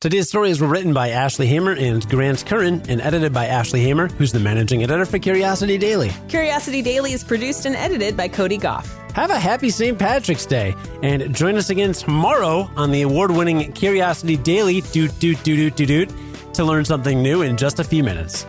Today's 0.00 0.28
stories 0.28 0.60
were 0.60 0.68
written 0.68 0.92
by 0.92 1.08
Ashley 1.08 1.48
Hamer 1.48 1.72
and 1.72 2.08
Grant 2.08 2.46
Curran 2.46 2.82
and 2.88 3.00
edited 3.00 3.32
by 3.32 3.46
Ashley 3.46 3.80
Hamer, 3.80 4.06
who's 4.06 4.30
the 4.30 4.38
managing 4.38 4.84
editor 4.84 5.04
for 5.04 5.18
Curiosity 5.18 5.76
Daily. 5.76 6.12
Curiosity 6.28 6.82
Daily 6.82 7.14
is 7.14 7.24
produced 7.24 7.66
and 7.66 7.74
edited 7.74 8.16
by 8.16 8.28
Cody 8.28 8.58
Gough. 8.58 8.86
Have 9.14 9.30
a 9.30 9.40
happy 9.40 9.70
St. 9.70 9.98
Patrick's 9.98 10.46
Day 10.46 10.76
and 11.02 11.34
join 11.34 11.56
us 11.56 11.70
again 11.70 11.94
tomorrow 11.94 12.70
on 12.76 12.92
the 12.92 13.02
award 13.02 13.32
winning 13.32 13.72
Curiosity 13.72 14.36
Daily 14.36 14.82
doot 14.82 15.18
doot 15.18 15.42
doot 15.42 15.56
doot 15.56 15.74
doot 15.74 15.88
doot 15.88 16.54
to 16.54 16.64
learn 16.64 16.84
something 16.84 17.20
new 17.20 17.42
in 17.42 17.56
just 17.56 17.80
a 17.80 17.84
few 17.84 18.04
minutes. 18.04 18.46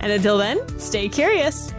And 0.00 0.10
until 0.10 0.36
then, 0.36 0.66
stay 0.80 1.08
curious. 1.08 1.72